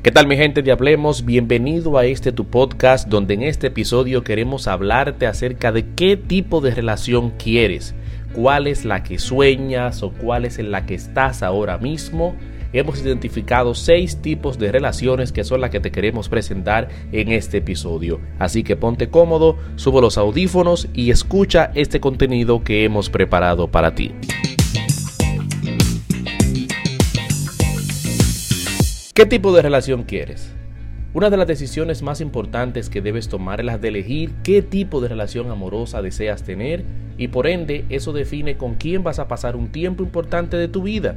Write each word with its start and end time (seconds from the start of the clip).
¿Qué 0.00 0.12
tal 0.12 0.28
mi 0.28 0.36
gente 0.36 0.62
de 0.62 0.70
Hablemos? 0.70 1.24
Bienvenido 1.24 1.98
a 1.98 2.06
este 2.06 2.30
tu 2.30 2.44
podcast 2.44 3.08
donde 3.08 3.34
en 3.34 3.42
este 3.42 3.66
episodio 3.66 4.22
queremos 4.22 4.68
hablarte 4.68 5.26
acerca 5.26 5.72
de 5.72 5.86
qué 5.96 6.16
tipo 6.16 6.60
de 6.60 6.70
relación 6.70 7.30
quieres, 7.30 7.96
cuál 8.32 8.68
es 8.68 8.84
la 8.84 9.02
que 9.02 9.18
sueñas 9.18 10.04
o 10.04 10.12
cuál 10.12 10.44
es 10.44 10.60
en 10.60 10.70
la 10.70 10.86
que 10.86 10.94
estás 10.94 11.42
ahora 11.42 11.78
mismo. 11.78 12.36
Hemos 12.72 13.02
identificado 13.02 13.74
seis 13.74 14.22
tipos 14.22 14.56
de 14.56 14.70
relaciones 14.70 15.32
que 15.32 15.42
son 15.42 15.60
las 15.60 15.70
que 15.70 15.80
te 15.80 15.90
queremos 15.90 16.28
presentar 16.28 16.88
en 17.10 17.32
este 17.32 17.56
episodio. 17.56 18.20
Así 18.38 18.62
que 18.62 18.76
ponte 18.76 19.08
cómodo, 19.08 19.56
subo 19.74 20.00
los 20.00 20.16
audífonos 20.16 20.86
y 20.94 21.10
escucha 21.10 21.72
este 21.74 21.98
contenido 21.98 22.62
que 22.62 22.84
hemos 22.84 23.10
preparado 23.10 23.66
para 23.66 23.96
ti. 23.96 24.12
¿Qué 29.18 29.26
tipo 29.26 29.52
de 29.52 29.62
relación 29.62 30.04
quieres? 30.04 30.54
Una 31.12 31.28
de 31.28 31.36
las 31.36 31.48
decisiones 31.48 32.02
más 32.02 32.20
importantes 32.20 32.88
que 32.88 33.00
debes 33.00 33.28
tomar 33.28 33.58
es 33.58 33.66
la 33.66 33.76
de 33.76 33.88
elegir 33.88 34.30
qué 34.44 34.62
tipo 34.62 35.00
de 35.00 35.08
relación 35.08 35.50
amorosa 35.50 36.02
deseas 36.02 36.44
tener 36.44 36.84
y 37.16 37.26
por 37.26 37.48
ende 37.48 37.84
eso 37.88 38.12
define 38.12 38.56
con 38.56 38.76
quién 38.76 39.02
vas 39.02 39.18
a 39.18 39.26
pasar 39.26 39.56
un 39.56 39.72
tiempo 39.72 40.04
importante 40.04 40.56
de 40.56 40.68
tu 40.68 40.84
vida, 40.84 41.16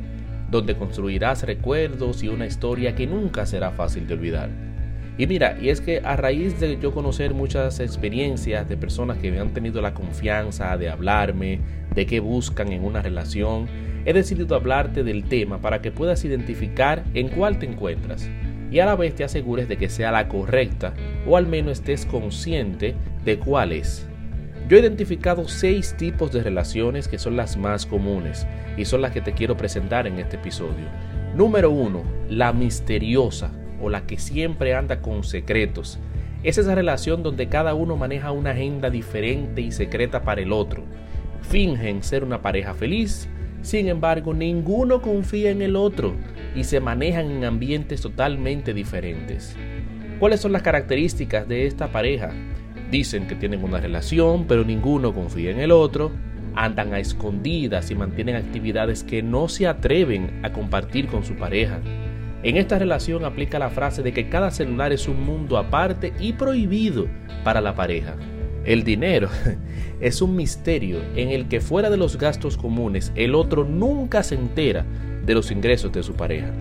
donde 0.50 0.76
construirás 0.76 1.44
recuerdos 1.44 2.24
y 2.24 2.30
una 2.30 2.48
historia 2.48 2.96
que 2.96 3.06
nunca 3.06 3.46
será 3.46 3.70
fácil 3.70 4.08
de 4.08 4.16
olvidar. 4.16 4.71
Y 5.18 5.28
mira, 5.28 5.58
y 5.62 5.70
es 5.70 5.82
que 5.82 6.02
a 6.04 6.16
raíz 6.16 6.60
de 6.60 6.80
yo 6.80 6.94
conocer 6.94 7.34
muchas 7.34 7.80
experiencias 7.80 8.68
de 8.68 8.78
personas 8.78 9.18
que 9.18 9.32
me 9.32 9.40
han 9.40 9.54
tenido 9.54 9.82
la 9.82 9.94
confianza 9.94 10.78
de 10.78 10.90
hablarme, 10.90 11.60
de 11.94 12.06
qué 12.06 12.20
buscan 12.20 12.72
en 12.72 12.84
una 12.84 13.02
relación, 13.02 13.68
he 14.06 14.14
decidido 14.14 14.56
hablarte 14.56 15.04
del 15.04 15.26
tema 15.26 15.60
para 15.60 15.82
que 15.82 15.92
puedas 15.92 16.24
identificar 16.26 17.04
en 17.14 17.28
cuál 17.30 17.60
te 17.60 17.66
encuentras 17.66 18.30
y 18.72 18.80
a 18.80 18.86
la 18.86 18.96
vez 18.96 19.14
te 19.14 19.24
asegures 19.24 19.68
de 19.68 19.78
que 19.78 19.90
sea 19.90 20.12
la 20.12 20.30
correcta 20.30 20.94
o 21.28 21.36
al 21.36 21.46
menos 21.46 21.74
estés 21.74 22.06
consciente 22.06 22.96
de 23.26 23.38
cuál 23.38 23.74
es. 23.74 24.08
Yo 24.70 24.78
he 24.78 24.80
identificado 24.80 25.48
seis 25.50 25.96
tipos 25.98 26.32
de 26.32 26.42
relaciones 26.42 27.10
que 27.10 27.20
son 27.20 27.36
las 27.36 27.58
más 27.58 27.86
comunes 27.86 28.48
y 28.78 28.86
son 28.86 29.02
las 29.02 29.12
que 29.12 29.20
te 29.20 29.34
quiero 29.34 29.58
presentar 29.58 30.08
en 30.08 30.18
este 30.18 30.38
episodio. 30.38 30.86
Número 31.36 31.70
uno, 31.70 32.04
la 32.30 32.54
misteriosa 32.54 33.52
o 33.82 33.90
la 33.90 34.06
que 34.06 34.18
siempre 34.18 34.76
anda 34.76 35.02
con 35.02 35.24
secretos. 35.24 36.00
Es 36.44 36.58
esa 36.58 36.76
relación 36.76 37.24
donde 37.24 37.50
cada 37.50 37.74
uno 37.74 37.98
maneja 37.98 38.32
una 38.32 38.52
agenda 38.52 38.90
diferente 38.90 39.62
y 39.62 39.72
secreta 39.72 40.24
para 40.24 40.42
el 40.42 40.52
otro. 40.52 40.84
Fingen 41.42 42.04
ser 42.04 42.24
una 42.24 42.42
pareja 42.42 42.74
feliz, 42.74 43.30
sin 43.62 43.88
embargo, 43.88 44.34
ninguno 44.34 45.02
confía 45.02 45.52
en 45.52 45.62
el 45.62 45.76
otro 45.76 46.16
y 46.56 46.64
se 46.64 46.80
manejan 46.80 47.30
en 47.30 47.46
ambientes 47.46 48.02
totalmente 48.02 48.74
diferentes. 48.74 49.56
¿Cuáles 50.20 50.40
son 50.40 50.52
las 50.52 50.64
características 50.64 51.48
de 51.48 51.68
esta 51.68 51.92
pareja? 51.92 52.32
Dicen 52.90 53.28
que 53.28 53.36
tienen 53.36 53.64
una 53.64 53.80
relación, 53.80 54.46
pero 54.48 54.66
ninguno 54.66 55.14
confía 55.14 55.52
en 55.52 55.60
el 55.60 55.72
otro, 55.72 56.12
andan 56.56 56.94
a 56.94 57.00
escondidas 57.00 57.92
y 57.92 57.96
mantienen 57.96 58.36
actividades 58.36 59.04
que 59.04 59.24
no 59.24 59.48
se 59.48 59.68
atreven 59.68 60.42
a 60.44 60.52
compartir 60.52 61.08
con 61.08 61.24
su 61.24 61.36
pareja. 61.36 61.80
En 62.44 62.58
esta 62.58 62.80
relación 62.80 63.24
aplica 63.24 63.60
la 63.60 63.70
frase 63.70 64.02
de 64.02 64.14
que 64.14 64.28
cada 64.28 64.50
celular 64.50 64.92
es 64.92 65.08
un 65.08 65.24
mundo 65.24 65.58
aparte 65.58 66.14
y 66.20 66.34
prohibido 66.34 67.08
para 67.44 67.62
la 67.62 67.76
pareja. 67.76 68.16
El 68.66 68.84
dinero 68.84 69.30
es 70.02 70.22
un 70.22 70.36
misterio 70.36 71.02
en 71.16 71.30
el 71.30 71.48
que 71.48 71.62
fuera 71.62 71.90
de 71.90 71.98
los 71.98 72.18
gastos 72.18 72.58
comunes 72.58 73.12
el 73.16 73.36
otro 73.36 73.64
nunca 73.64 74.24
se 74.24 74.36
entera 74.36 74.86
de 75.24 75.34
los 75.36 75.52
ingresos 75.52 75.92
de 75.92 76.02
su 76.02 76.14
pareja. 76.14 76.52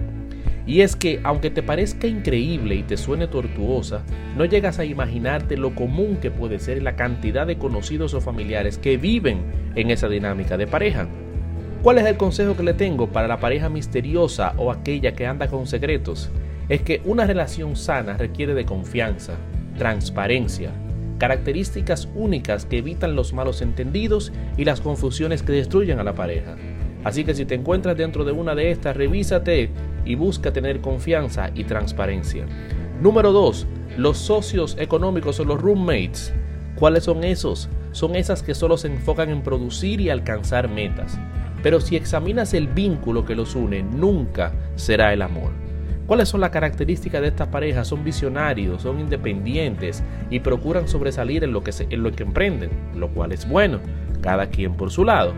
Y 0.66 0.82
es 0.82 0.94
que, 0.94 1.20
aunque 1.24 1.50
te 1.50 1.62
parezca 1.62 2.06
increíble 2.06 2.76
y 2.76 2.82
te 2.82 2.96
suene 2.96 3.26
tortuosa, 3.26 4.04
no 4.36 4.44
llegas 4.44 4.78
a 4.78 4.84
imaginarte 4.84 5.56
lo 5.56 5.74
común 5.74 6.18
que 6.18 6.30
puede 6.30 6.58
ser 6.58 6.82
la 6.82 6.94
cantidad 6.94 7.46
de 7.46 7.58
conocidos 7.58 8.14
o 8.14 8.20
familiares 8.20 8.78
que 8.78 8.98
viven 8.98 9.42
en 9.74 9.90
esa 9.90 10.08
dinámica 10.08 10.56
de 10.56 10.66
pareja. 10.66 11.08
¿Cuál 11.82 11.96
es 11.96 12.04
el 12.04 12.18
consejo 12.18 12.58
que 12.58 12.62
le 12.62 12.74
tengo 12.74 13.06
para 13.06 13.26
la 13.26 13.40
pareja 13.40 13.70
misteriosa 13.70 14.52
o 14.58 14.70
aquella 14.70 15.12
que 15.12 15.26
anda 15.26 15.48
con 15.48 15.66
secretos? 15.66 16.28
Es 16.68 16.82
que 16.82 17.00
una 17.06 17.24
relación 17.24 17.74
sana 17.74 18.18
requiere 18.18 18.52
de 18.52 18.66
confianza, 18.66 19.32
transparencia, 19.78 20.72
características 21.16 22.06
únicas 22.14 22.66
que 22.66 22.76
evitan 22.76 23.16
los 23.16 23.32
malos 23.32 23.62
entendidos 23.62 24.30
y 24.58 24.66
las 24.66 24.82
confusiones 24.82 25.42
que 25.42 25.52
destruyen 25.52 25.98
a 25.98 26.04
la 26.04 26.14
pareja. 26.14 26.54
Así 27.02 27.24
que 27.24 27.34
si 27.34 27.46
te 27.46 27.54
encuentras 27.54 27.96
dentro 27.96 28.26
de 28.26 28.32
una 28.32 28.54
de 28.54 28.72
estas, 28.72 28.94
revísate 28.94 29.70
y 30.04 30.16
busca 30.16 30.52
tener 30.52 30.82
confianza 30.82 31.50
y 31.54 31.64
transparencia. 31.64 32.44
Número 33.00 33.32
2. 33.32 33.66
Los 33.96 34.18
socios 34.18 34.76
económicos 34.78 35.40
o 35.40 35.46
los 35.46 35.58
roommates. 35.58 36.34
¿Cuáles 36.74 37.04
son 37.04 37.24
esos? 37.24 37.70
Son 37.92 38.16
esas 38.16 38.42
que 38.42 38.54
solo 38.54 38.76
se 38.76 38.88
enfocan 38.88 39.30
en 39.30 39.42
producir 39.42 40.02
y 40.02 40.10
alcanzar 40.10 40.68
metas. 40.68 41.18
Pero 41.62 41.80
si 41.80 41.96
examinas 41.96 42.54
el 42.54 42.68
vínculo 42.68 43.24
que 43.24 43.34
los 43.34 43.54
une, 43.54 43.82
nunca 43.82 44.52
será 44.76 45.12
el 45.12 45.22
amor. 45.22 45.52
¿Cuáles 46.06 46.28
son 46.28 46.40
las 46.40 46.50
características 46.50 47.20
de 47.20 47.28
estas 47.28 47.48
parejas? 47.48 47.86
Son 47.86 48.02
visionarios, 48.02 48.82
son 48.82 48.98
independientes 48.98 50.02
y 50.28 50.40
procuran 50.40 50.88
sobresalir 50.88 51.44
en 51.44 51.52
lo 51.52 51.62
que, 51.62 51.70
en 51.88 52.02
lo 52.02 52.10
que 52.10 52.24
emprenden, 52.24 52.70
lo 52.96 53.08
cual 53.10 53.32
es 53.32 53.48
bueno, 53.48 53.78
cada 54.20 54.48
quien 54.48 54.74
por 54.74 54.90
su 54.90 55.04
lado. 55.04 55.34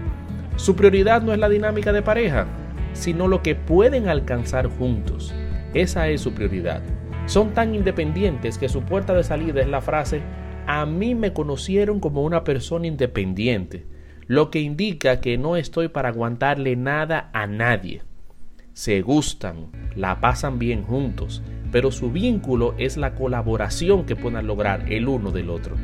Su 0.56 0.75
prioridad 0.75 1.22
no 1.22 1.33
es 1.33 1.38
la 1.38 1.49
dinámica 1.49 1.93
de 1.93 2.03
pareja, 2.03 2.47
sino 2.94 3.28
lo 3.28 3.43
que 3.43 3.54
pueden 3.54 4.09
alcanzar 4.09 4.66
juntos. 4.66 5.34
Esa 5.75 6.09
es 6.09 6.21
su 6.21 6.33
prioridad. 6.33 6.83
Son 7.27 7.53
tan 7.53 7.75
independientes 7.75 8.59
que 8.59 8.69
su 8.69 8.83
puerta 8.83 9.15
de 9.15 9.25
salida 9.25 9.60
es 9.60 9.69
la 9.69 9.81
frase, 9.81 10.22
a 10.66 10.87
mí 10.87 11.15
me 11.15 11.33
conocieron 11.33 12.00
como 12.00 12.22
una 12.22 12.44
persona 12.44 12.87
independiente, 12.87 13.84
lo 14.27 14.50
que 14.50 14.60
indica 14.60 15.21
que 15.21 15.38
no 15.38 15.56
estoy 15.56 15.88
para 15.88 16.10
aguantarle 16.10 16.77
nada 16.77 17.31
a 17.33 17.47
nadie 17.47 18.03
se 18.75 19.03
gustan, 19.03 19.66
la 19.97 20.21
pasan 20.21 20.59
bien 20.59 20.83
juntos, 20.83 21.43
pero 21.71 21.91
su 21.91 22.10
vínculo 22.10 22.75
es 22.78 22.97
la 22.97 23.15
colaboración 23.15 24.06
que 24.06 24.16
puedan 24.16 24.47
lograr 24.47 24.91
el 24.91 25.09
uno 25.09 25.31
del 25.31 25.50
otro. 25.50 25.77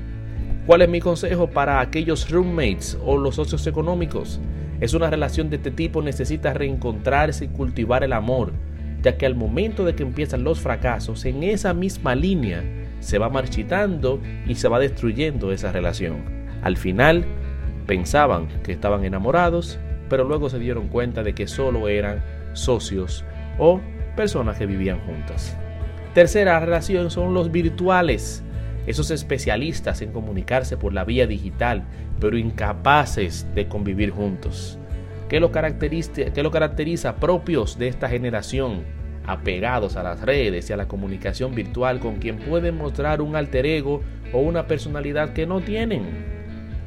¿Cuál 0.66 0.82
es 0.82 0.88
mi 0.88 1.00
consejo 1.00 1.50
para 1.50 1.80
aquellos 1.80 2.30
roommates 2.30 2.98
o 3.04 3.18
los 3.18 3.34
socios 3.34 3.66
económicos? 3.66 4.40
Es 4.80 4.94
una 4.94 5.10
relación 5.10 5.50
de 5.50 5.56
este 5.56 5.70
tipo 5.70 6.00
necesita 6.00 6.54
reencontrarse 6.54 7.46
y 7.46 7.48
cultivar 7.48 8.04
el 8.04 8.14
amor, 8.14 8.54
ya 9.02 9.18
que 9.18 9.26
al 9.26 9.34
momento 9.34 9.84
de 9.84 9.94
que 9.94 10.02
empiezan 10.02 10.44
los 10.44 10.60
fracasos, 10.60 11.26
en 11.26 11.42
esa 11.42 11.74
misma 11.74 12.14
línea 12.14 12.64
se 13.00 13.18
va 13.18 13.28
marchitando 13.28 14.20
y 14.46 14.54
se 14.54 14.68
va 14.68 14.78
destruyendo 14.78 15.52
esa 15.52 15.72
relación. 15.72 16.24
Al 16.62 16.78
final, 16.78 17.26
pensaban 17.88 18.48
que 18.62 18.70
estaban 18.70 19.04
enamorados, 19.04 19.80
pero 20.10 20.22
luego 20.22 20.50
se 20.50 20.58
dieron 20.60 20.88
cuenta 20.88 21.24
de 21.24 21.34
que 21.34 21.48
solo 21.48 21.88
eran 21.88 22.22
socios 22.52 23.24
o 23.58 23.80
personas 24.14 24.58
que 24.58 24.66
vivían 24.66 25.00
juntas. 25.00 25.56
Tercera 26.14 26.60
relación 26.60 27.10
son 27.10 27.32
los 27.32 27.50
virtuales, 27.50 28.44
esos 28.86 29.10
especialistas 29.10 30.02
en 30.02 30.12
comunicarse 30.12 30.76
por 30.76 30.92
la 30.92 31.04
vía 31.04 31.26
digital, 31.26 31.84
pero 32.20 32.36
incapaces 32.36 33.46
de 33.54 33.68
convivir 33.68 34.10
juntos. 34.10 34.78
¿Qué 35.30 35.40
lo 35.40 35.50
caracteriza, 35.50 36.32
qué 36.32 36.42
lo 36.42 36.50
caracteriza 36.50 37.16
propios 37.16 37.78
de 37.78 37.88
esta 37.88 38.08
generación? 38.08 38.84
Apegados 39.26 39.96
a 39.96 40.02
las 40.02 40.20
redes 40.20 40.68
y 40.68 40.72
a 40.74 40.76
la 40.76 40.88
comunicación 40.88 41.54
virtual 41.54 42.00
con 42.00 42.16
quien 42.16 42.38
pueden 42.38 42.76
mostrar 42.76 43.22
un 43.22 43.34
alter 43.34 43.64
ego 43.64 44.02
o 44.32 44.40
una 44.40 44.66
personalidad 44.66 45.32
que 45.32 45.46
no 45.46 45.60
tienen. 45.60 46.37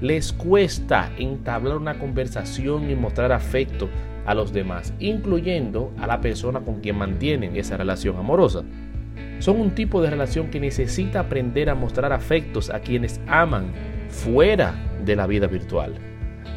Les 0.01 0.33
cuesta 0.33 1.11
entablar 1.19 1.77
una 1.77 1.99
conversación 1.99 2.89
y 2.89 2.95
mostrar 2.95 3.31
afecto 3.31 3.87
a 4.25 4.33
los 4.33 4.51
demás, 4.51 4.93
incluyendo 4.99 5.93
a 5.99 6.07
la 6.07 6.21
persona 6.21 6.59
con 6.59 6.81
quien 6.81 6.97
mantienen 6.97 7.55
esa 7.55 7.77
relación 7.77 8.17
amorosa. 8.17 8.63
Son 9.37 9.61
un 9.61 9.75
tipo 9.75 10.01
de 10.01 10.09
relación 10.09 10.49
que 10.49 10.59
necesita 10.59 11.19
aprender 11.19 11.69
a 11.69 11.75
mostrar 11.75 12.13
afectos 12.13 12.71
a 12.71 12.79
quienes 12.79 13.21
aman 13.27 13.73
fuera 14.09 14.73
de 15.05 15.15
la 15.15 15.27
vida 15.27 15.45
virtual. 15.45 15.93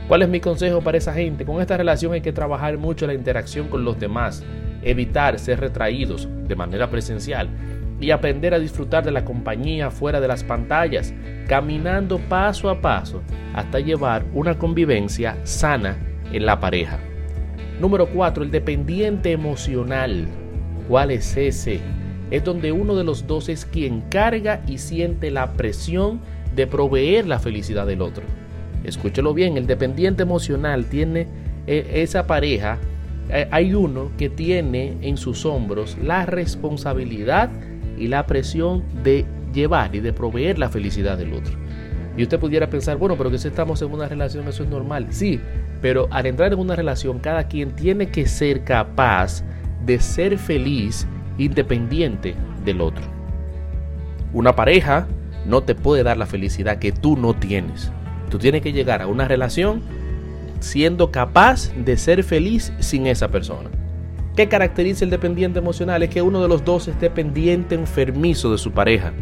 ¿Cuál 0.08 0.22
es 0.22 0.28
mi 0.30 0.40
consejo 0.40 0.80
para 0.80 0.98
esa 0.98 1.12
gente? 1.12 1.44
Con 1.44 1.60
esta 1.60 1.76
relación 1.76 2.14
hay 2.14 2.22
que 2.22 2.32
trabajar 2.32 2.78
mucho 2.78 3.06
la 3.06 3.14
interacción 3.14 3.68
con 3.68 3.84
los 3.84 3.98
demás, 3.98 4.42
evitar 4.82 5.38
ser 5.38 5.60
retraídos 5.60 6.28
de 6.46 6.56
manera 6.56 6.88
presencial 6.88 7.48
y 8.00 8.10
aprender 8.10 8.54
a 8.54 8.58
disfrutar 8.58 9.04
de 9.04 9.10
la 9.10 9.24
compañía 9.24 9.90
fuera 9.90 10.20
de 10.20 10.28
las 10.28 10.44
pantallas, 10.44 11.14
caminando 11.48 12.18
paso 12.18 12.70
a 12.70 12.80
paso 12.80 13.22
hasta 13.54 13.80
llevar 13.80 14.24
una 14.32 14.58
convivencia 14.58 15.36
sana 15.44 15.96
en 16.32 16.46
la 16.46 16.60
pareja. 16.60 16.98
Número 17.80 18.06
4. 18.06 18.44
El 18.44 18.50
dependiente 18.50 19.32
emocional. 19.32 20.26
¿Cuál 20.88 21.10
es 21.10 21.36
ese? 21.36 21.80
Es 22.30 22.44
donde 22.44 22.72
uno 22.72 22.94
de 22.94 23.04
los 23.04 23.26
dos 23.26 23.48
es 23.48 23.64
quien 23.64 24.02
carga 24.02 24.62
y 24.66 24.78
siente 24.78 25.30
la 25.30 25.52
presión 25.52 26.20
de 26.54 26.66
proveer 26.66 27.26
la 27.26 27.38
felicidad 27.38 27.86
del 27.86 28.02
otro. 28.02 28.24
Escúchelo 28.84 29.34
bien, 29.34 29.56
el 29.56 29.66
dependiente 29.66 30.22
emocional 30.22 30.86
tiene 30.86 31.26
eh, 31.66 31.90
esa 31.94 32.26
pareja 32.26 32.78
eh, 33.30 33.48
hay 33.50 33.74
uno 33.74 34.10
que 34.18 34.28
tiene 34.28 34.98
en 35.00 35.16
sus 35.16 35.46
hombros 35.46 35.96
la 36.02 36.26
responsabilidad 36.26 37.50
y 37.98 38.08
la 38.08 38.26
presión 38.26 38.84
de 39.02 39.24
llevar 39.52 39.94
y 39.94 40.00
de 40.00 40.12
proveer 40.12 40.58
la 40.58 40.68
felicidad 40.68 41.16
del 41.16 41.32
otro. 41.32 41.54
Y 42.16 42.22
usted 42.22 42.38
pudiera 42.38 42.70
pensar, 42.70 42.96
bueno, 42.96 43.16
pero 43.16 43.30
que 43.30 43.38
si 43.38 43.48
estamos 43.48 43.82
en 43.82 43.92
una 43.92 44.08
relación 44.08 44.46
eso 44.46 44.62
es 44.62 44.68
normal. 44.68 45.08
Sí, 45.10 45.40
pero 45.80 46.06
al 46.10 46.26
entrar 46.26 46.52
en 46.52 46.58
una 46.58 46.76
relación 46.76 47.18
cada 47.18 47.48
quien 47.48 47.72
tiene 47.72 48.08
que 48.08 48.26
ser 48.26 48.64
capaz 48.64 49.42
de 49.84 49.98
ser 49.98 50.38
feliz 50.38 51.06
independiente 51.38 52.34
del 52.64 52.80
otro. 52.80 53.04
Una 54.32 54.54
pareja 54.54 55.06
no 55.46 55.62
te 55.62 55.74
puede 55.74 56.02
dar 56.02 56.16
la 56.16 56.26
felicidad 56.26 56.78
que 56.78 56.92
tú 56.92 57.16
no 57.16 57.34
tienes. 57.34 57.90
Tú 58.30 58.38
tienes 58.38 58.62
que 58.62 58.72
llegar 58.72 59.02
a 59.02 59.06
una 59.06 59.28
relación 59.28 59.82
siendo 60.60 61.10
capaz 61.10 61.72
de 61.74 61.96
ser 61.96 62.24
feliz 62.24 62.72
sin 62.78 63.06
esa 63.06 63.28
persona. 63.28 63.70
¿Qué 64.36 64.48
caracteriza 64.48 65.04
el 65.04 65.12
dependiente 65.12 65.60
emocional? 65.60 66.02
Es 66.02 66.10
que 66.10 66.20
uno 66.20 66.42
de 66.42 66.48
los 66.48 66.64
dos 66.64 66.88
esté 66.88 67.08
pendiente 67.08 67.76
enfermizo 67.76 68.50
de 68.50 68.58
su 68.58 68.72
pareja, 68.72 69.12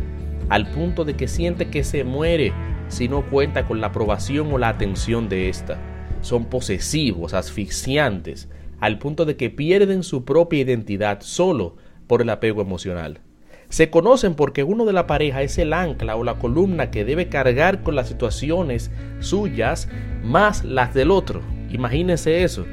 al 0.49 0.71
punto 0.71 1.05
de 1.05 1.17
que 1.17 1.29
siente 1.29 1.69
que 1.69 1.85
se 1.85 2.03
muere 2.03 2.55
si 2.89 3.09
no 3.09 3.29
cuenta 3.29 3.67
con 3.67 3.83
la 3.83 3.89
aprobación 3.89 4.51
o 4.55 4.57
la 4.57 4.71
atención 4.71 5.29
de 5.29 5.51
ésta. 5.51 5.79
Son 6.23 6.47
posesivos, 6.47 7.35
asfixiantes, 7.35 8.49
al 8.81 8.99
punto 8.99 9.27
de 9.27 9.37
que 9.37 9.51
pierden 9.51 10.03
su 10.03 10.25
propia 10.25 10.61
identidad 10.61 11.21
solo 11.21 11.77
por 12.07 12.23
el 12.23 12.31
apego 12.31 12.63
emocional. 12.63 13.21
Se 13.69 13.91
conocen 13.91 14.35
porque 14.35 14.65
uno 14.65 14.87
de 14.87 14.95
la 14.95 15.07
pareja 15.07 15.43
es 15.43 15.59
el 15.59 15.75
ancla 15.75 16.17
o 16.17 16.25
la 16.25 16.39
columna 16.39 16.91
que 16.91 17.05
debe 17.05 17.29
cargar 17.29 17.83
con 17.83 17.97
las 17.97 18.09
situaciones 18.09 18.91
suyas 19.21 19.91
más 20.23 20.65
las 20.65 20.95
del 20.95 21.11
otro. 21.11 21.43
Imagínense 21.71 22.45
eso, 22.45 22.65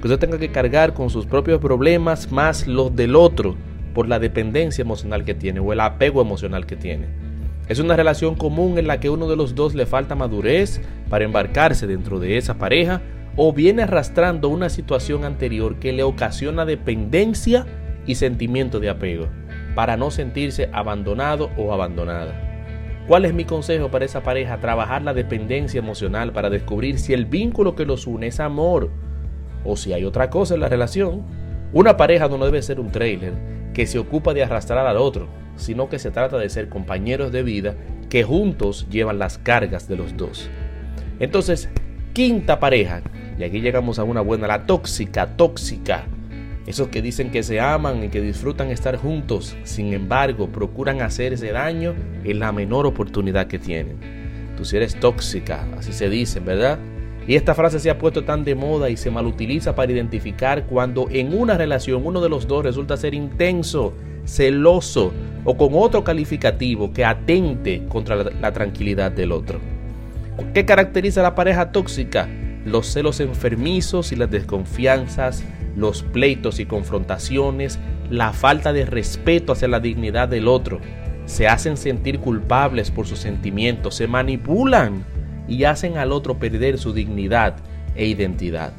que 0.00 0.08
usted 0.08 0.18
tenga 0.18 0.38
que 0.38 0.50
cargar 0.50 0.94
con 0.94 1.10
sus 1.10 1.26
propios 1.26 1.60
problemas 1.60 2.30
más 2.30 2.66
los 2.66 2.94
del 2.94 3.16
otro 3.16 3.56
por 3.94 4.08
la 4.08 4.18
dependencia 4.18 4.82
emocional 4.82 5.24
que 5.24 5.34
tiene 5.34 5.60
o 5.60 5.72
el 5.72 5.80
apego 5.80 6.20
emocional 6.22 6.66
que 6.66 6.76
tiene. 6.76 7.06
Es 7.68 7.80
una 7.80 7.96
relación 7.96 8.34
común 8.34 8.78
en 8.78 8.86
la 8.86 9.00
que 9.00 9.10
uno 9.10 9.28
de 9.28 9.36
los 9.36 9.54
dos 9.54 9.74
le 9.74 9.86
falta 9.86 10.14
madurez 10.14 10.80
para 11.10 11.24
embarcarse 11.24 11.86
dentro 11.86 12.20
de 12.20 12.38
esa 12.38 12.58
pareja 12.58 13.02
o 13.36 13.52
viene 13.52 13.82
arrastrando 13.82 14.48
una 14.48 14.68
situación 14.68 15.24
anterior 15.24 15.76
que 15.76 15.92
le 15.92 16.02
ocasiona 16.02 16.64
dependencia 16.64 17.66
y 18.06 18.14
sentimiento 18.14 18.80
de 18.80 18.88
apego 18.88 19.28
para 19.74 19.96
no 19.96 20.10
sentirse 20.10 20.70
abandonado 20.72 21.50
o 21.56 21.72
abandonada. 21.72 22.44
¿Cuál 23.06 23.24
es 23.24 23.34
mi 23.34 23.44
consejo 23.44 23.90
para 23.90 24.04
esa 24.04 24.22
pareja? 24.22 24.60
Trabajar 24.60 25.02
la 25.02 25.14
dependencia 25.14 25.78
emocional 25.78 26.32
para 26.32 26.50
descubrir 26.50 26.98
si 26.98 27.12
el 27.12 27.26
vínculo 27.26 27.74
que 27.74 27.84
los 27.86 28.06
une 28.06 28.28
es 28.28 28.40
amor 28.40 28.90
o 29.68 29.76
si 29.76 29.92
hay 29.92 30.04
otra 30.04 30.30
cosa 30.30 30.54
en 30.54 30.60
la 30.60 30.68
relación. 30.68 31.22
Una 31.72 31.96
pareja 31.96 32.28
no 32.28 32.44
debe 32.44 32.62
ser 32.62 32.80
un 32.80 32.90
trailer 32.90 33.34
que 33.74 33.86
se 33.86 33.98
ocupa 33.98 34.32
de 34.32 34.42
arrastrar 34.42 34.86
al 34.86 34.96
otro, 34.96 35.28
sino 35.56 35.88
que 35.88 35.98
se 35.98 36.10
trata 36.10 36.38
de 36.38 36.48
ser 36.48 36.68
compañeros 36.68 37.30
de 37.30 37.42
vida 37.42 37.74
que 38.08 38.24
juntos 38.24 38.86
llevan 38.90 39.18
las 39.18 39.36
cargas 39.36 39.86
de 39.86 39.96
los 39.96 40.16
dos. 40.16 40.48
Entonces, 41.20 41.68
quinta 42.14 42.58
pareja, 42.58 43.02
y 43.38 43.44
aquí 43.44 43.60
llegamos 43.60 43.98
a 43.98 44.04
una 44.04 44.22
buena, 44.22 44.46
la 44.46 44.66
tóxica, 44.66 45.36
tóxica. 45.36 46.06
Esos 46.66 46.88
que 46.88 47.02
dicen 47.02 47.30
que 47.30 47.42
se 47.42 47.60
aman 47.60 48.04
y 48.04 48.08
que 48.08 48.20
disfrutan 48.20 48.70
estar 48.70 48.96
juntos, 48.96 49.56
sin 49.64 49.92
embargo, 49.92 50.48
procuran 50.48 51.02
hacerse 51.02 51.52
daño 51.52 51.94
en 52.24 52.38
la 52.38 52.52
menor 52.52 52.86
oportunidad 52.86 53.46
que 53.46 53.58
tienen. 53.58 53.98
Tú 54.56 54.64
si 54.64 54.76
eres 54.76 54.98
tóxica, 54.98 55.66
así 55.76 55.92
se 55.92 56.08
dice, 56.08 56.40
¿verdad? 56.40 56.78
Y 57.28 57.36
esta 57.36 57.54
frase 57.54 57.78
se 57.78 57.90
ha 57.90 57.98
puesto 57.98 58.24
tan 58.24 58.42
de 58.42 58.54
moda 58.54 58.88
y 58.88 58.96
se 58.96 59.10
malutiliza 59.10 59.74
para 59.74 59.92
identificar 59.92 60.64
cuando 60.64 61.08
en 61.10 61.38
una 61.38 61.58
relación 61.58 62.06
uno 62.06 62.22
de 62.22 62.30
los 62.30 62.48
dos 62.48 62.64
resulta 62.64 62.96
ser 62.96 63.12
intenso, 63.12 63.92
celoso 64.24 65.12
o 65.44 65.54
con 65.54 65.68
otro 65.74 66.02
calificativo 66.02 66.90
que 66.90 67.04
atente 67.04 67.84
contra 67.86 68.16
la, 68.16 68.52
tranquilidad 68.52 69.12
del 69.12 69.32
otro. 69.32 69.60
¿Qué 70.54 70.64
caracteriza 70.64 71.20
a 71.20 71.24
la 71.24 71.34
pareja 71.34 71.70
tóxica? 71.70 72.26
Los 72.64 72.86
celos 72.86 73.20
enfermizos 73.20 74.10
y 74.10 74.16
las 74.16 74.30
desconfianzas, 74.30 75.44
los 75.76 76.02
pleitos 76.04 76.60
y 76.60 76.64
confrontaciones, 76.64 77.78
la 78.08 78.32
falta 78.32 78.72
de 78.72 78.86
respeto 78.86 79.52
hacia 79.52 79.68
la 79.68 79.80
dignidad 79.80 80.28
del 80.28 80.48
otro. 80.48 80.80
Se 81.26 81.46
hacen 81.46 81.76
sentir 81.76 82.20
culpables 82.20 82.90
por 82.90 83.06
sus 83.06 83.18
sentimientos, 83.18 83.96
se 83.96 84.06
manipulan 84.06 85.04
y 85.48 85.64
hacen 85.64 85.96
al 85.96 86.12
otro 86.12 86.38
perder 86.38 86.78
su 86.78 86.92
dignidad 86.92 87.56
e 87.94 88.06
identidad. 88.06 88.72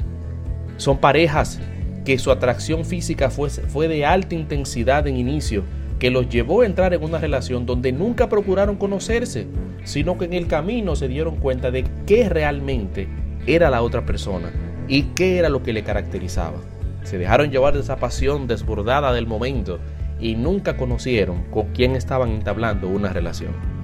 Son 0.78 0.98
parejas 1.00 1.60
que 2.06 2.18
su 2.18 2.32
atracción 2.32 2.86
física 2.86 3.30
fue, 3.30 3.50
fue 3.50 3.88
de 3.88 4.06
alta 4.06 4.36
intensidad 4.36 5.08
en 5.08 5.18
inicio, 5.18 5.64
que 6.00 6.10
los 6.10 6.30
llevó 6.30 6.62
a 6.62 6.66
entrar 6.66 6.94
en 6.94 7.04
una 7.04 7.18
relación 7.18 7.66
donde 7.66 7.92
nunca 7.92 8.30
procuraron 8.30 8.78
conocerse, 8.78 9.48
sino 9.84 10.18
que 10.18 10.26
en 10.26 10.34
el 10.34 10.48
camino 10.48 10.96
se 10.96 11.10
dieron 11.10 11.36
cuenta 11.36 11.72
de 11.72 11.84
qué 12.06 12.30
realmente 12.30 13.10
era 13.46 13.70
la 13.70 13.82
otra 13.82 14.06
persona 14.06 14.52
y 14.88 15.04
qué 15.16 15.38
era 15.38 15.50
lo 15.50 15.62
que 15.62 15.74
le 15.74 15.84
caracterizaba. 15.84 16.58
Se 17.04 17.18
dejaron 17.18 17.52
llevar 17.52 17.74
de 17.74 17.82
esa 17.82 17.98
pasión 17.98 18.48
desbordada 18.48 19.14
del 19.14 19.28
momento 19.28 19.80
y 20.20 20.36
nunca 20.36 20.78
conocieron 20.78 21.44
con 21.52 21.68
quién 21.74 21.96
estaban 21.96 22.30
entablando 22.30 22.88
una 22.88 23.12
relación. 23.12 23.79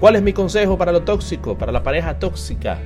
¿Cuál 0.00 0.14
es 0.14 0.22
mi 0.22 0.32
consejo 0.32 0.78
para 0.78 0.92
lo 0.92 1.02
tóxico, 1.02 1.58
para 1.58 1.72
la 1.72 1.82
pareja 1.82 2.20
tóxica? 2.20 2.78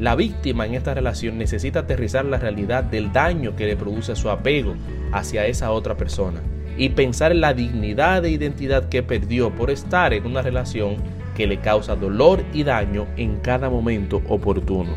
La 0.00 0.16
víctima 0.16 0.64
en 0.64 0.72
esta 0.72 0.94
relación 0.94 1.36
necesita 1.36 1.80
aterrizar 1.80 2.24
la 2.24 2.38
realidad 2.38 2.84
del 2.84 3.12
daño 3.12 3.54
que 3.54 3.66
le 3.66 3.76
produce 3.76 4.16
su 4.16 4.30
apego 4.30 4.74
hacia 5.12 5.46
esa 5.46 5.72
otra 5.72 5.94
persona 5.94 6.40
y 6.78 6.88
pensar 6.88 7.32
en 7.32 7.42
la 7.42 7.52
dignidad 7.52 8.24
e 8.24 8.30
identidad 8.30 8.88
que 8.88 9.02
perdió 9.02 9.54
por 9.54 9.70
estar 9.70 10.14
en 10.14 10.24
una 10.24 10.40
relación 10.40 10.96
que 11.36 11.46
le 11.46 11.60
causa 11.60 11.96
dolor 11.96 12.42
y 12.54 12.62
daño 12.62 13.08
en 13.18 13.36
cada 13.40 13.68
momento 13.68 14.22
oportuno. 14.26 14.94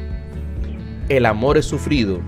El 1.10 1.25
amor 1.25 1.58
es 1.58 1.66
sufrido, 1.66 2.22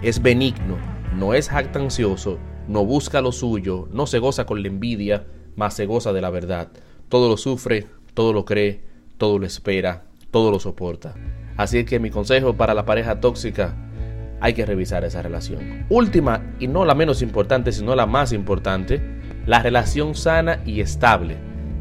es 0.00 0.22
benigno, 0.22 0.78
no 1.16 1.34
es 1.34 1.48
jactancioso, 1.48 2.38
no 2.68 2.84
busca 2.84 3.20
lo 3.20 3.32
suyo, 3.32 3.88
no 3.90 4.06
se 4.06 4.20
goza 4.20 4.46
con 4.46 4.62
la 4.62 4.68
envidia, 4.68 5.26
mas 5.56 5.74
se 5.74 5.86
goza 5.86 6.12
de 6.12 6.20
la 6.20 6.30
verdad. 6.30 6.68
Todo 7.08 7.28
lo 7.28 7.36
sufre, 7.36 7.86
todo 8.14 8.32
lo 8.32 8.44
cree, 8.44 8.80
todo 9.18 9.38
lo 9.38 9.46
espera, 9.46 10.04
todo 10.30 10.50
lo 10.50 10.58
soporta. 10.58 11.14
Así 11.56 11.84
que 11.84 12.00
mi 12.00 12.10
consejo 12.10 12.54
para 12.54 12.74
la 12.74 12.84
pareja 12.84 13.20
tóxica, 13.20 13.76
hay 14.40 14.52
que 14.52 14.66
revisar 14.66 15.04
esa 15.04 15.22
relación. 15.22 15.86
Última, 15.88 16.54
y 16.58 16.68
no 16.68 16.84
la 16.84 16.94
menos 16.94 17.22
importante, 17.22 17.72
sino 17.72 17.94
la 17.94 18.06
más 18.06 18.32
importante, 18.32 19.00
la 19.46 19.62
relación 19.62 20.14
sana 20.14 20.60
y 20.66 20.80
estable, 20.80 21.36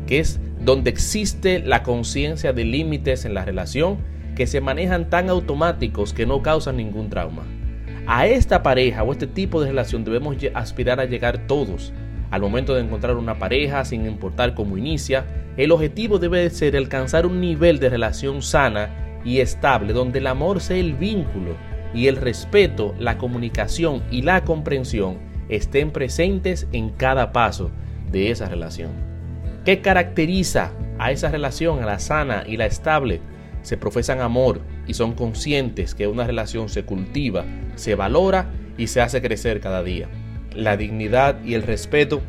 que 0.07 0.19
es 0.19 0.39
donde 0.61 0.89
existe 0.89 1.59
la 1.59 1.83
conciencia 1.83 2.53
de 2.53 2.63
límites 2.63 3.25
en 3.25 3.33
la 3.33 3.43
relación 3.43 3.97
que 4.35 4.47
se 4.47 4.61
manejan 4.61 5.09
tan 5.09 5.29
automáticos 5.29 6.13
que 6.13 6.25
no 6.25 6.41
causan 6.41 6.77
ningún 6.77 7.09
trauma. 7.09 7.43
A 8.07 8.27
esta 8.27 8.63
pareja 8.63 9.03
o 9.03 9.11
este 9.11 9.27
tipo 9.27 9.61
de 9.61 9.69
relación 9.69 10.03
debemos 10.03 10.37
aspirar 10.53 10.99
a 10.99 11.05
llegar 11.05 11.47
todos. 11.47 11.93
Al 12.33 12.41
momento 12.41 12.73
de 12.73 12.81
encontrar 12.81 13.15
una 13.15 13.37
pareja, 13.37 13.85
sin 13.85 14.07
importar 14.07 14.55
cómo 14.55 14.75
inicia, 14.75 15.27
el 15.55 15.71
objetivo 15.71 16.17
debe 16.17 16.49
ser 16.49 16.75
alcanzar 16.75 17.27
un 17.27 17.39
nivel 17.39 17.77
de 17.77 17.89
relación 17.89 18.41
sana 18.41 19.21
y 19.23 19.37
estable 19.37 19.93
donde 19.93 20.17
el 20.17 20.25
amor 20.25 20.59
sea 20.59 20.77
el 20.77 20.95
vínculo 20.95 21.55
y 21.93 22.07
el 22.07 22.15
respeto, 22.15 22.95
la 22.97 23.19
comunicación 23.19 24.01
y 24.09 24.23
la 24.23 24.43
comprensión 24.45 25.19
estén 25.47 25.91
presentes 25.91 26.67
en 26.71 26.89
cada 26.89 27.33
paso 27.33 27.69
de 28.11 28.31
esa 28.31 28.49
relación. 28.49 28.89
¿Qué 29.63 29.81
caracteriza 29.81 30.71
a 30.97 31.11
esa 31.11 31.29
relación, 31.29 31.83
a 31.83 31.85
la 31.85 31.99
sana 31.99 32.45
y 32.47 32.57
la 32.57 32.65
estable? 32.65 33.21
Se 33.61 33.77
profesan 33.77 34.21
amor, 34.21 34.59
y 34.87 34.95
son 34.95 35.13
conscientes 35.13 35.93
que 35.93 36.07
una 36.07 36.25
relación 36.25 36.67
se 36.67 36.83
cultiva, 36.83 37.45
se 37.75 37.93
valora 37.93 38.49
y 38.75 38.87
se 38.87 39.01
hace 39.01 39.21
crecer 39.21 39.59
cada 39.61 39.83
día. 39.83 40.09
La 40.55 40.77
dignidad 40.77 41.43
y 41.43 41.55
el 41.55 41.63
respeto 41.63 42.21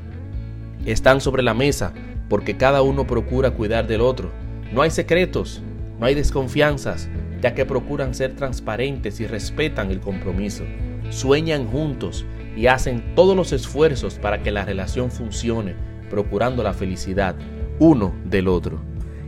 están 0.87 1.21
sobre 1.21 1.43
la 1.43 1.55
mesa 1.55 1.93
porque 2.29 2.57
cada 2.57 2.83
uno 2.83 3.07
procura 3.07 3.51
cuidar 3.51 3.87
del 3.87 4.01
otro. 4.01 4.31
No 4.73 4.83
hay 4.83 4.91
secretos, 4.91 5.63
no 6.01 6.07
hay 6.07 6.15
desconfianzas, 6.15 7.09
ya 7.43 7.55
que 7.55 7.67
procuran 7.67 8.15
ser 8.15 8.35
transparentes 8.35 9.21
y 9.21 9.27
respetan 9.27 9.91
el 9.91 10.01
compromiso. 10.01 10.65
Sueñan 11.11 11.67
juntos 11.67 12.25
y 12.57 12.67
hacen 12.67 13.15
todos 13.15 13.37
los 13.37 13.53
esfuerzos 13.53 14.15
para 14.15 14.43
que 14.43 14.51
la 14.51 14.65
relación 14.65 15.11
funcione, 15.11 15.75
procurando 16.09 16.63
la 16.63 16.73
felicidad 16.73 17.37
uno 17.79 18.15
del 18.25 18.49
otro. 18.49 18.81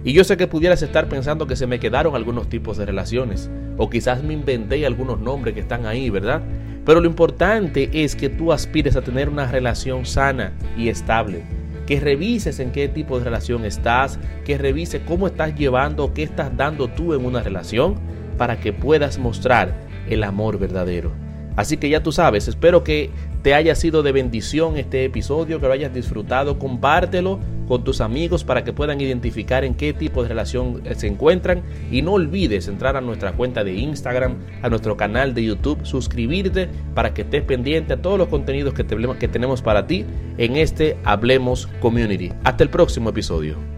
Y 0.04 0.12
yo 0.12 0.24
sé 0.24 0.36
que 0.36 0.46
pudieras 0.46 0.82
estar 0.82 1.08
pensando 1.08 1.46
que 1.46 1.56
se 1.56 1.66
me 1.66 1.80
quedaron 1.80 2.14
algunos 2.14 2.48
tipos 2.48 2.76
de 2.76 2.86
relaciones, 2.86 3.50
o 3.76 3.90
quizás 3.90 4.22
me 4.22 4.34
inventé 4.34 4.86
algunos 4.86 5.20
nombres 5.20 5.54
que 5.54 5.60
están 5.60 5.84
ahí, 5.84 6.10
¿verdad? 6.10 6.42
Pero 6.86 7.00
lo 7.00 7.08
importante 7.08 7.90
es 7.92 8.14
que 8.14 8.28
tú 8.28 8.52
aspires 8.52 8.94
a 8.94 9.02
tener 9.02 9.28
una 9.28 9.50
relación 9.50 10.06
sana 10.06 10.52
y 10.78 10.88
estable. 10.88 11.42
Que 11.84 11.98
revises 12.00 12.60
en 12.60 12.70
qué 12.70 12.88
tipo 12.88 13.18
de 13.18 13.24
relación 13.24 13.64
estás, 13.64 14.20
que 14.44 14.56
revises 14.56 15.02
cómo 15.04 15.26
estás 15.26 15.56
llevando, 15.56 16.14
qué 16.14 16.22
estás 16.22 16.56
dando 16.56 16.88
tú 16.88 17.12
en 17.12 17.24
una 17.24 17.42
relación, 17.42 17.96
para 18.38 18.60
que 18.60 18.72
puedas 18.72 19.18
mostrar 19.18 19.74
el 20.08 20.22
amor 20.22 20.58
verdadero. 20.58 21.10
Así 21.56 21.76
que 21.76 21.88
ya 21.88 22.02
tú 22.02 22.12
sabes, 22.12 22.48
espero 22.48 22.84
que 22.84 23.10
te 23.46 23.54
haya 23.54 23.76
sido 23.76 24.02
de 24.02 24.10
bendición 24.10 24.76
este 24.76 25.04
episodio, 25.04 25.60
que 25.60 25.68
lo 25.68 25.72
hayas 25.72 25.94
disfrutado, 25.94 26.58
compártelo 26.58 27.38
con 27.68 27.84
tus 27.84 28.00
amigos 28.00 28.42
para 28.42 28.64
que 28.64 28.72
puedan 28.72 29.00
identificar 29.00 29.62
en 29.62 29.76
qué 29.76 29.92
tipo 29.92 30.24
de 30.24 30.30
relación 30.30 30.82
eh, 30.84 30.96
se 30.96 31.06
encuentran 31.06 31.62
y 31.92 32.02
no 32.02 32.14
olvides 32.14 32.66
entrar 32.66 32.96
a 32.96 33.00
nuestra 33.00 33.34
cuenta 33.34 33.62
de 33.62 33.74
Instagram, 33.74 34.34
a 34.62 34.68
nuestro 34.68 34.96
canal 34.96 35.32
de 35.32 35.44
YouTube, 35.44 35.78
suscribirte 35.86 36.68
para 36.92 37.14
que 37.14 37.22
estés 37.22 37.44
pendiente 37.44 37.92
a 37.92 38.02
todos 38.02 38.18
los 38.18 38.26
contenidos 38.26 38.74
que, 38.74 38.84
que 38.84 39.28
tenemos 39.28 39.62
para 39.62 39.86
ti 39.86 40.04
en 40.38 40.56
este 40.56 40.96
Hablemos 41.04 41.68
Community. 41.78 42.32
Hasta 42.42 42.64
el 42.64 42.70
próximo 42.70 43.10
episodio. 43.10 43.75